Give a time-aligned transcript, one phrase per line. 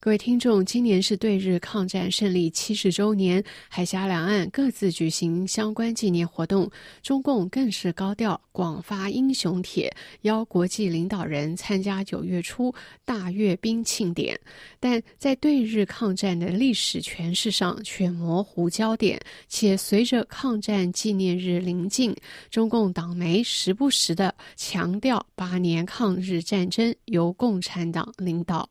[0.00, 6.70] 各位听众，今年是对日抗战胜利七十周年，海峡两岸各自举行相关纪念活动。
[7.02, 12.72] 中共更是高调广发英雄帖，邀国际领导人参加九月初
[13.04, 14.38] 大阅兵庆典。
[14.78, 22.14] 但在对日抗战的历史诠释上却模糊焦点，且随着抗战纪念日临近，
[22.50, 28.70] 中共党媒时不时的强调八年抗日战争由共产党领导。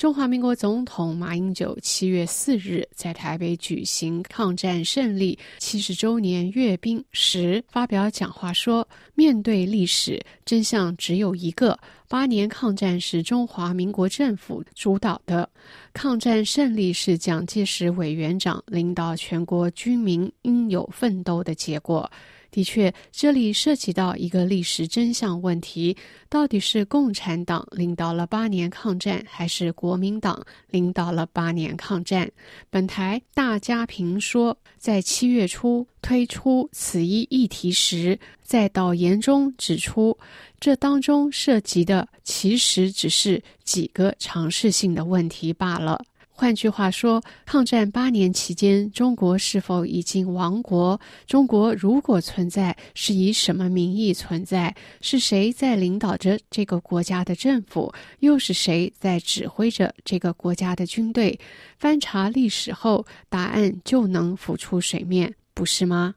[0.00, 15.46] 中华民国总统马英九七月四日在台北举行抗战胜利七十周年阅兵时发表讲话说：“面对历史真相只有一个，八年抗战是中华民国政府主导的，
[15.92, 22.10] 抗战胜利是蒋介石委员长领导全国军民应有奋斗的结果。”
[22.50, 25.96] 的确，这里涉及到一个历史真相问题：
[26.28, 32.30] 到底是共产党领导了八年抗战，还是国民党领导了八年抗战？
[32.68, 40.18] 本台大家评说，在七月初推出此一议题时，在导言中指出，
[40.58, 46.02] 这当中涉及的其实只是几个常识性的问题罢了。
[46.40, 50.98] 换句话说，抗战八年期间，中国是否已经亡国？
[51.26, 54.74] 中国如果存在，是以什么名义存在？
[55.02, 57.92] 是谁在领导着这个国家的政府？
[58.20, 61.38] 又是谁在指挥着这个国家的军队？
[61.78, 66.14] 翻查历史后，答案就能浮出水面，不是吗？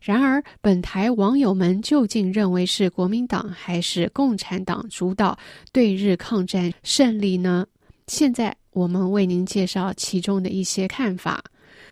[0.00, 5.38] 然而，本台网友们究竟认为是国民党还是共产党主导
[5.72, 7.66] 对日抗战胜利呢？
[8.06, 8.56] 现在。
[8.78, 11.42] 我们为您介绍其中的一些看法。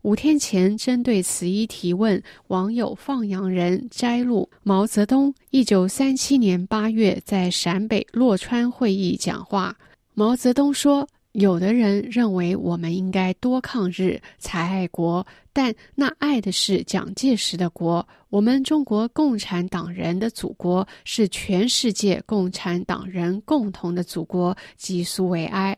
[0.03, 9.77] 五天前，针对此一提问，网友放羊人摘录毛泽东一九三七年八月在陕北洛川会议讲话。
[10.15, 11.09] 毛泽东说。
[11.37, 18.07] 有的人认为我们应该多抗日才爱国，但那爱的是蒋介石的国。
[18.31, 25.77] 我们中国共产党人的祖国是全世界共产党人共同的祖国，即苏维埃。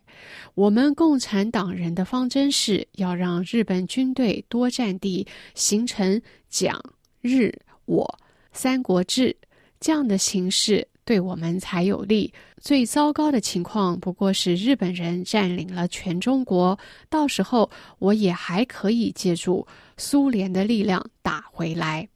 [0.54, 5.26] 我们共产党人的方针是要让日本军队多占地，
[5.56, 6.80] 形成蒋
[7.20, 7.52] 日
[7.86, 8.18] 我
[8.52, 9.36] 三国志
[9.80, 10.86] 这样的形式。
[11.08, 12.30] 对我们才有利。
[12.60, 19.66] 最糟糕的情况不过是日本人占领了全中国，到时候我也还可以借助
[19.96, 22.06] 苏联的力量打回来。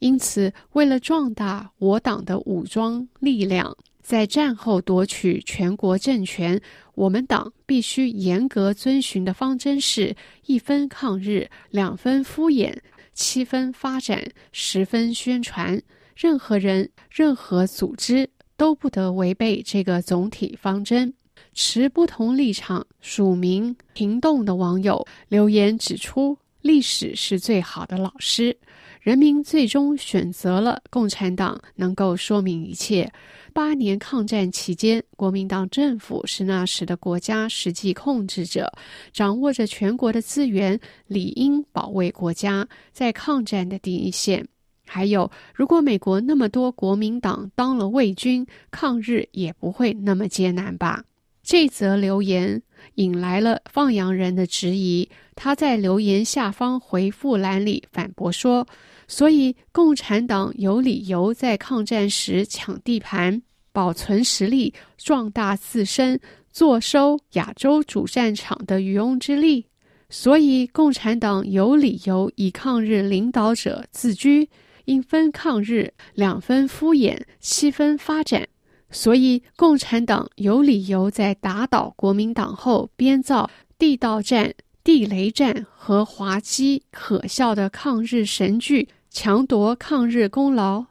[0.00, 6.60] 因此，为了壮大我党的武装力量，在战后夺取全国政权，
[6.96, 10.16] 我们党必须严格遵循的方针是：
[10.46, 12.76] 一分抗日，两分敷衍，
[13.14, 15.80] 七分发展，十分宣传。
[16.16, 18.28] 任何人、任何组织。
[18.60, 21.10] 都不得违背这个总体方针。
[21.54, 28.54] 持不同立场、署名评动的网友留言指出：“历史是最好的老师，
[29.00, 33.10] 人民最终选择了共产党，能够说明一切。
[33.54, 38.70] 八年抗战期间，国民党政府是那时的国家实际控制者，
[39.10, 44.46] 掌握着全国的资源，理应保卫国家，在抗战的第一线。”
[44.92, 51.04] 还有，如果美国那么多国民党当了卫军，抗日也不会那么艰难吧？
[51.44, 52.60] 这则留言
[52.96, 55.08] 引来了放羊人的质疑。
[55.36, 58.66] 他在留言下方回复栏里反驳说
[59.06, 63.40] ：“所以共产党有理由在抗战时抢地盘，
[63.72, 66.20] 保存实力，壮大自身，
[66.52, 69.64] 坐收亚洲主战场的渔翁之利。
[70.08, 74.48] 所以共产党有理由以抗日领导者自居。”
[74.90, 78.48] 一分抗日，两分敷衍，七分发展。
[78.90, 84.52] 所以，共产党有理由在打倒国民党后，编造地道战、
[84.82, 90.84] 地雷战和滑稽可笑的抗日神剧，强夺抗日功劳。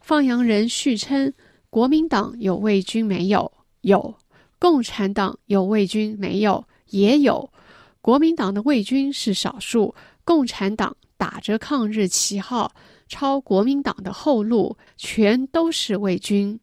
[0.00, 1.32] 放羊人续称：
[1.70, 3.50] 国民党有卫军没有？
[3.80, 4.14] 有。
[4.58, 6.62] 共产党有卫军没有？
[6.90, 7.50] 也有。
[8.02, 9.94] 国民党的卫军是少数，
[10.24, 12.70] 共产党打着抗日旗号。
[13.08, 16.58] 抄国民党的后路，全都是伪军。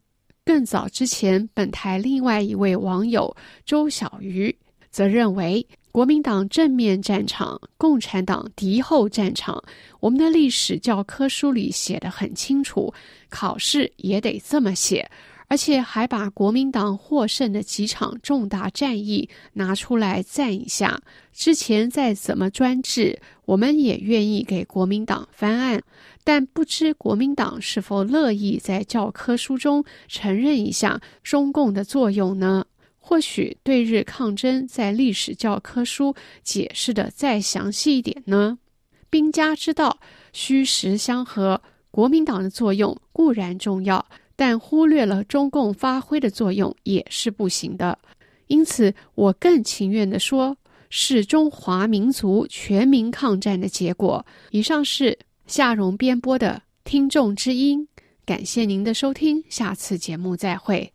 [0.45, 3.35] 更早之前，本台另外一位网友
[3.65, 4.53] 周小鱼
[4.91, 9.63] 则认为，国民党正面战场，共产党敌后战场。
[9.99, 12.93] 我们的历史教科书里写的很清楚，
[13.29, 15.09] 考试也得这么写。
[15.49, 20.99] 而且还把国民党获胜的几场重大战役拿出来赞一下。
[21.31, 25.81] 之前再怎么专制，我们也愿意给国民党翻案。
[26.23, 32.65] 但不知国民党是否乐意在教科书中承认一下中共的作用呢？
[32.99, 38.57] 或许对日抗争在历史教科书解释的再详细一点呢？
[39.09, 39.99] 兵家之道，
[40.31, 41.61] 虚实相合。
[41.91, 44.03] 国民党的作用固然重要，
[44.35, 47.99] 但忽略了中共发挥的作用也是不行的。
[48.47, 50.57] 因此，我更情愿的说，
[50.95, 54.23] 是中华民族全民抗战的结果。
[54.51, 55.17] 以上是
[55.47, 57.87] 夏荣编播的听众之音，
[58.23, 60.91] 感谢您的收听，下次节目再会。